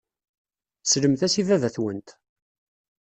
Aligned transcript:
Slemt-as 0.83 1.35
i 1.41 1.43
baba-twent. 1.47 2.09